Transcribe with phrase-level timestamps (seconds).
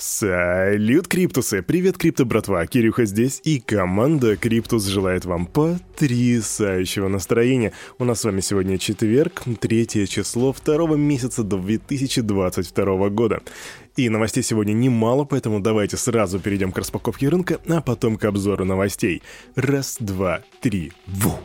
[0.00, 1.60] Салют, Криптусы!
[1.60, 2.64] Привет, Крипто братва!
[2.66, 7.72] Кирюха здесь, и команда Криптус желает вам потрясающего настроения.
[7.98, 13.40] У нас с вами сегодня четверг, третье число второго месяца 2022 года.
[13.96, 18.64] И новостей сегодня немало, поэтому давайте сразу перейдем к распаковке рынка, а потом к обзору
[18.64, 19.24] новостей.
[19.56, 21.40] Раз, два, три, ву!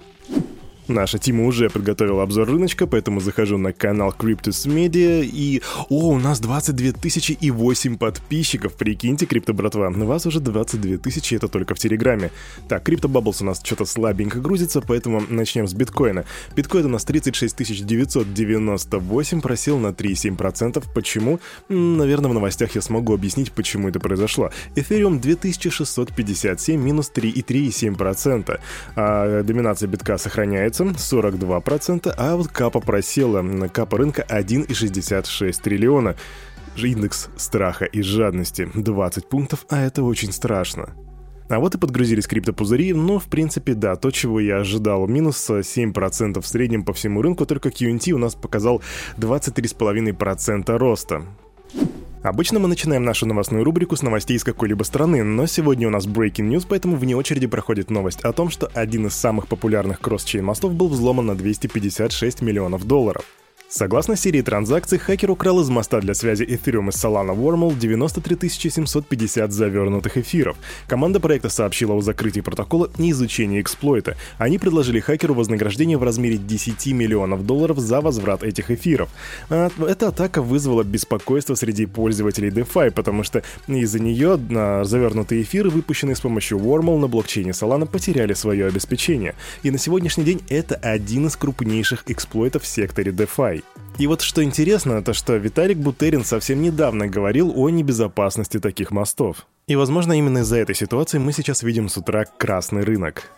[0.87, 5.61] Наша Тима уже подготовила обзор рыночка, поэтому захожу на канал Cryptus Media и...
[5.89, 9.87] О, у нас 22 тысячи и 8 подписчиков, прикиньте, крипто братва.
[9.87, 12.31] У вас уже 22 тысячи, это только в Телеграме.
[12.67, 16.25] Так, крипто Bubbles у нас что-то слабенько грузится, поэтому начнем с биткоина.
[16.55, 20.83] Биткоин у нас 36 998, просел на 3,7%.
[20.93, 21.39] Почему?
[21.69, 24.51] Наверное, в новостях я смогу объяснить, почему это произошло.
[24.75, 28.59] Эфириум 2657, минус 3,3,7%.
[28.97, 33.43] А доминация битка сохраняется является 42%, а вот капа просела.
[33.69, 36.15] Капа рынка 1,66 триллиона.
[36.75, 40.95] Индекс страха и жадности 20 пунктов, а это очень страшно.
[41.49, 45.05] А вот и подгрузились криптопузыри, но в принципе да, то, чего я ожидал.
[45.07, 48.81] Минус 7% в среднем по всему рынку, только QNT у нас показал
[49.17, 51.23] 23,5% роста.
[52.23, 56.07] Обычно мы начинаем нашу новостную рубрику с новостей из какой-либо страны, но сегодня у нас
[56.07, 60.45] breaking news, поэтому вне очереди проходит новость о том, что один из самых популярных кросс-чейн
[60.45, 63.25] мостов был взломан на 256 миллионов долларов.
[63.73, 69.51] Согласно серии транзакций, хакер украл из моста для связи Ethereum из Solana Wormhole 93 750
[69.51, 70.57] завернутых эфиров.
[70.87, 74.15] Команда проекта сообщила о закрытии протокола и изучении эксплойта.
[74.37, 79.09] Они предложили хакеру вознаграждение в размере 10 миллионов долларов за возврат этих эфиров.
[79.49, 84.37] А, эта атака вызвала беспокойство среди пользователей DeFi, потому что из-за нее
[84.83, 89.33] завернутые эфиры, выпущенные с помощью Wormhole на блокчейне Solana, потеряли свое обеспечение.
[89.63, 93.62] И на сегодняшний день это один из крупнейших эксплойтов в секторе DeFi.
[93.99, 99.45] И вот что интересно, это что Виталик Бутерин совсем недавно говорил о небезопасности таких мостов.
[99.67, 103.31] И, возможно, именно из-за этой ситуации мы сейчас видим с утра красный рынок.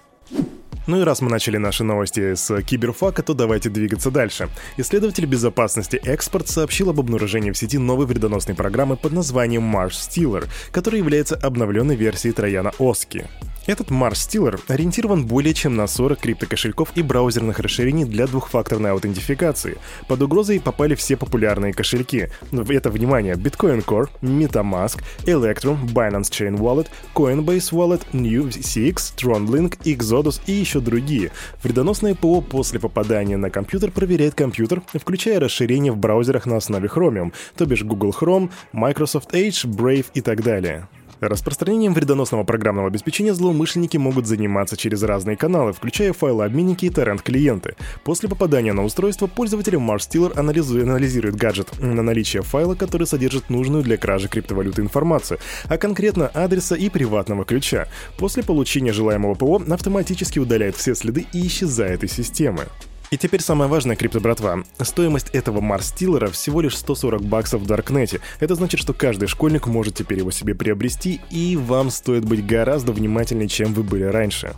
[0.88, 4.50] Ну и раз мы начали наши новости с киберфака, то давайте двигаться дальше.
[4.78, 10.48] Исследователь безопасности Экспорт сообщил об обнаружении в сети новой вредоносной программы под названием Mars Stealer,
[10.72, 13.28] которая является обновленной версией Трояна Оски.
[13.68, 19.78] Этот Mars Stealer ориентирован более чем на 40 криптокошельков и браузерных расширений для двухфакторной аутентификации.
[20.08, 22.30] Под угрозой попали все популярные кошельки.
[22.52, 30.52] Это, внимание, Bitcoin Core, MetaMask, Electrum, Binance Chain Wallet, Coinbase Wallet, NewCX, TronLink, Exodus и
[30.52, 31.32] еще другие.
[31.64, 37.34] Вредоносное ПО после попадания на компьютер проверяет компьютер, включая расширения в браузерах на основе Chromium,
[37.58, 40.88] то бишь Google Chrome, Microsoft Edge, Brave и так далее.
[41.22, 47.76] Распространением вредоносного программного обеспечения злоумышленники могут заниматься через разные каналы, включая файлообменники и торрент-клиенты.
[48.04, 53.84] После попадания на устройство пользователь MarsStealer анализует, анализирует гаджет на наличие файла, который содержит нужную
[53.84, 57.88] для кражи криптовалюты информацию, а конкретно адреса и приватного ключа.
[58.18, 62.66] После получения желаемого ПО автоматически удаляет все следы и исчезает из системы.
[63.12, 64.64] И теперь самое важное, крипто братва.
[64.82, 68.20] Стоимость этого Марс Стиллера всего лишь 140 баксов в Даркнете.
[68.40, 72.92] Это значит, что каждый школьник может теперь его себе приобрести, и вам стоит быть гораздо
[72.92, 74.54] внимательнее, чем вы были раньше.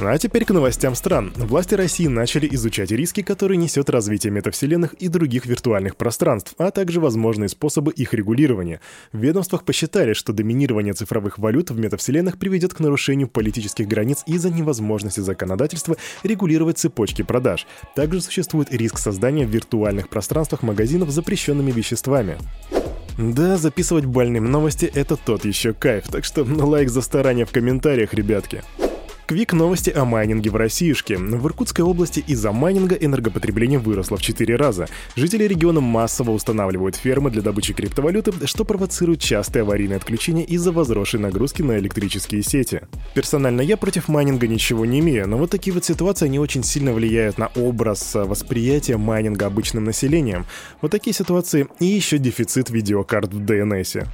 [0.00, 1.32] А теперь к новостям стран.
[1.36, 7.00] Власти России начали изучать риски, которые несет развитие метавселенных и других виртуальных пространств, а также
[7.00, 8.80] возможные способы их регулирования.
[9.12, 14.50] В ведомствах посчитали, что доминирование цифровых валют в метавселенных приведет к нарушению политических границ из-за
[14.50, 17.66] невозможности законодательства регулировать цепочки продаж.
[17.94, 22.38] Также существует риск создания в виртуальных пространствах магазинов с запрещенными веществами.
[23.18, 28.14] Да, записывать больным новости— это тот еще кайф, так что лайк за старание в комментариях,
[28.14, 28.62] ребятки.
[29.32, 31.16] Квик новости о майнинге в Россиюшке.
[31.16, 34.88] В Иркутской области из-за майнинга энергопотребление выросло в 4 раза.
[35.16, 41.18] Жители региона массово устанавливают фермы для добычи криптовалюты, что провоцирует частые аварийные отключения из-за возросшей
[41.18, 42.82] нагрузки на электрические сети.
[43.14, 46.92] Персонально я против майнинга ничего не имею, но вот такие вот ситуации не очень сильно
[46.92, 50.44] влияют на образ восприятия майнинга обычным населением.
[50.82, 54.06] Вот такие ситуации и еще дефицит видеокарт в DNS.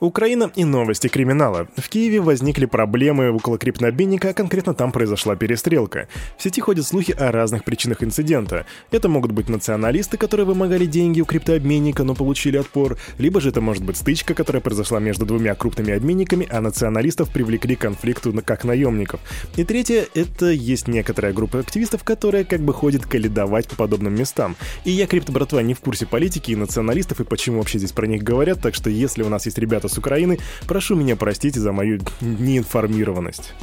[0.00, 1.66] Украина и новости криминала.
[1.76, 6.06] В Киеве возникли проблемы около криптообменника, а конкретно там произошла перестрелка.
[6.36, 8.64] В сети ходят слухи о разных причинах инцидента.
[8.92, 13.60] Это могут быть националисты, которые вымогали деньги у криптообменника, но получили отпор, либо же это
[13.60, 18.62] может быть стычка, которая произошла между двумя крупными обменниками, а националистов привлекли к конфликту как
[18.62, 19.20] наемников.
[19.56, 24.54] И третье, это есть некоторая группа активистов, которая как бы ходит каледовать по подобным местам.
[24.84, 28.22] И я, крипто-братва, не в курсе политики и националистов, и почему вообще здесь про них
[28.22, 32.00] говорят, так что если у нас есть ребята с Украины, прошу меня простить за мою
[32.20, 33.54] неинформированность.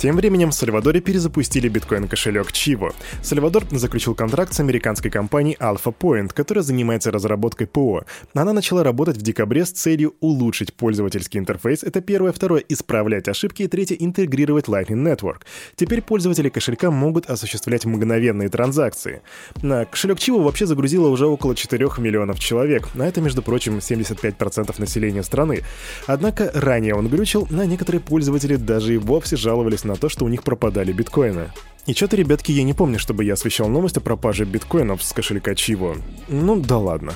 [0.00, 2.94] Тем временем в Сальвадоре перезапустили биткоин-кошелек Chivo.
[3.22, 8.04] Сальвадор заключил контракт с американской компанией Alpha Point, которая занимается разработкой ПО.
[8.32, 11.82] Она начала работать в декабре с целью улучшить пользовательский интерфейс.
[11.82, 12.32] Это первое.
[12.32, 13.64] Второе— исправлять ошибки.
[13.64, 15.42] И третье— интегрировать Lightning Network.
[15.76, 19.20] Теперь пользователи кошелька могут осуществлять мгновенные транзакции.
[19.60, 24.80] На кошелек Chivo вообще загрузило уже около 4 миллионов человек, а это, между прочим, 75%
[24.80, 25.60] населения страны.
[26.06, 30.28] Однако ранее он глючил, а некоторые пользователи даже и вовсе жаловались на то, что у
[30.28, 31.50] них пропадали биткоины.
[31.86, 35.54] И что-то, ребятки, я не помню, чтобы я освещал новость о пропаже биткоинов с кошелька
[35.54, 35.96] Чиво.
[36.28, 37.14] Ну да ладно.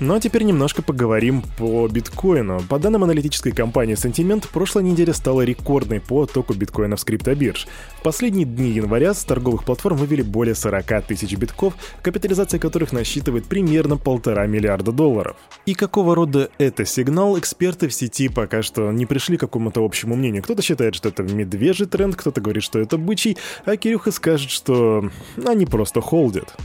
[0.00, 2.62] Ну а теперь немножко поговорим по биткоину.
[2.70, 7.66] По данным аналитической компании Sentiment, прошлая неделя стала рекордной по оттоку биткоинов с криптобирж.
[7.98, 13.44] В последние дни января с торговых платформ вывели более 40 тысяч битков, капитализация которых насчитывает
[13.44, 15.36] примерно полтора миллиарда долларов.
[15.66, 20.16] И какого рода это сигнал, эксперты в сети пока что не пришли к какому-то общему
[20.16, 20.42] мнению.
[20.42, 23.36] Кто-то считает, что это медвежий тренд, кто-то говорит, что это бычий,
[23.66, 25.10] а Кирюха скажет, что
[25.46, 26.56] они просто холдят.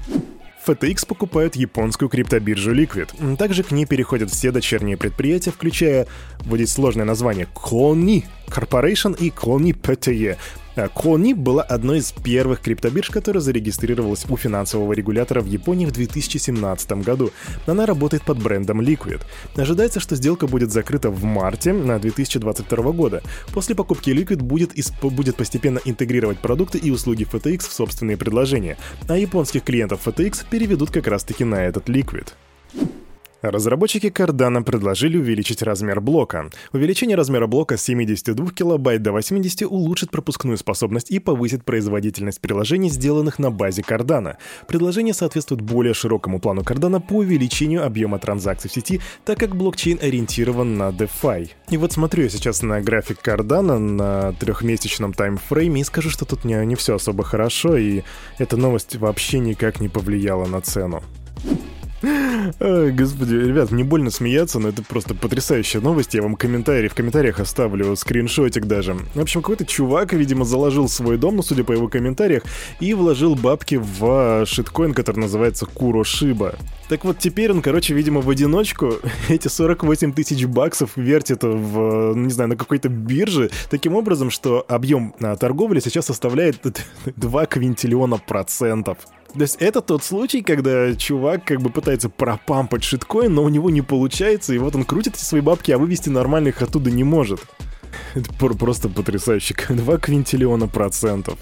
[0.66, 3.36] FTX покупают японскую криптобиржу Liquid.
[3.38, 6.08] Также к ней переходят все дочерние предприятия, включая,
[6.40, 10.38] вводить сложное название, Cloni Corporation и Cloni PTE,
[10.94, 16.92] Кони была одной из первых криптобирж, которая зарегистрировалась у финансового регулятора в Японии в 2017
[17.04, 17.32] году.
[17.66, 19.22] Она работает под брендом Liquid.
[19.56, 23.24] Ожидается, что сделка будет закрыта в марте на 2022 года.
[23.54, 28.78] После покупки Liquid будет, будет постепенно интегрировать продукты и услуги FTX в собственные предложения,
[29.08, 32.34] а японских клиентов FTX переведут как раз-таки на этот Liquid.
[33.52, 36.50] Разработчики Cardano предложили увеличить размер блока.
[36.74, 42.90] Увеличение размера блока с 72 килобайт до 80 улучшит пропускную способность и повысит производительность приложений,
[42.90, 44.38] сделанных на базе Cardano.
[44.68, 50.00] Предложение соответствует более широкому плану Cardano по увеличению объема транзакций в сети, так как блокчейн
[50.02, 51.52] ориентирован на DeFi.
[51.70, 56.46] И вот смотрю я сейчас на график Cardano на трехмесячном таймфрейме и скажу, что тут
[56.46, 58.02] не, не все особо хорошо, и
[58.38, 61.04] эта новость вообще никак не повлияла на цену.
[62.60, 66.14] Господи, ребят, мне больно смеяться, но это просто потрясающая новость.
[66.14, 68.96] Я вам комментарий в комментариях оставлю, скриншотик даже.
[69.14, 72.44] В общем, какой-то чувак, видимо, заложил свой дом, ну, судя по его комментариях,
[72.80, 76.56] и вложил бабки в шиткоин, который называется Курошиба.
[76.90, 78.96] Так вот, теперь он, короче, видимо, в одиночку
[79.30, 85.16] эти 48 тысяч баксов вертит в, не знаю, на какой-то бирже, таким образом, что объем
[85.20, 86.58] а, торговли сейчас составляет
[87.16, 88.98] 2 квинтиллиона процентов.
[89.36, 93.70] То есть это тот случай, когда чувак как бы пытается пропампать шиткоин, но у него
[93.70, 97.42] не получается, и вот он крутит свои бабки, а вывести нормальных оттуда не может.
[98.14, 99.56] Это просто потрясающе.
[99.70, 101.38] 2 квинтиллиона процентов.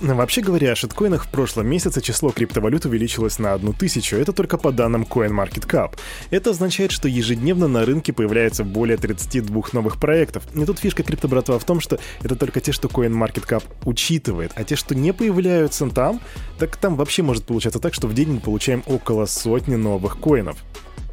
[0.00, 4.56] Вообще говоря, о шиткоинах в прошлом месяце число криптовалют увеличилось на одну тысячу, это только
[4.56, 5.98] по данным CoinMarketCap.
[6.30, 10.44] Это означает, что ежедневно на рынке появляется более 32 новых проектов.
[10.54, 14.76] И тут фишка криптобратва в том, что это только те, что CoinMarketCap учитывает, а те,
[14.76, 16.20] что не появляются там,
[16.58, 20.58] так там вообще может получаться так, что в день мы получаем около сотни новых коинов.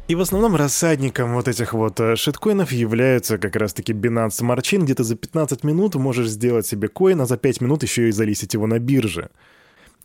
[0.08, 4.84] И в основном рассадником вот этих вот э, шиткоинов являются как раз-таки Binance Smart Chain,
[4.84, 8.12] где ты за 15 минут можешь сделать себе коин, а за 5 минут еще и
[8.12, 9.30] залисить его на бирже.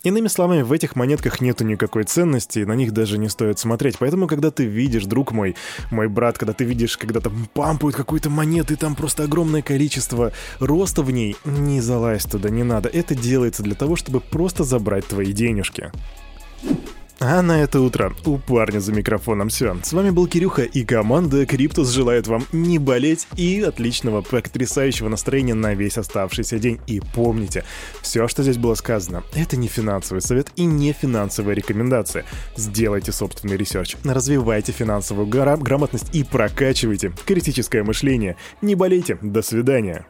[0.02, 3.98] Иными словами, в этих монетках нету никакой ценности, на них даже не стоит смотреть.
[4.00, 5.54] Поэтому, когда ты видишь, друг мой,
[5.92, 10.32] мой брат, когда ты видишь, когда там пампают какую-то монету, и там просто огромное количество
[10.58, 12.88] роста в ней, не залазь туда, не надо.
[12.88, 15.92] Это делается для того, чтобы просто забрать твои денежки.
[17.24, 19.76] А на это утро у парня за микрофоном все.
[19.84, 25.54] С вами был Кирюха и команда Криптус желает вам не болеть и отличного, потрясающего настроения
[25.54, 26.80] на весь оставшийся день.
[26.88, 27.62] И помните,
[28.00, 32.24] все, что здесь было сказано, это не финансовый совет и не финансовая рекомендация.
[32.56, 38.36] Сделайте собственный research, развивайте финансовую грамотность и прокачивайте критическое мышление.
[38.62, 40.06] Не болейте, до свидания.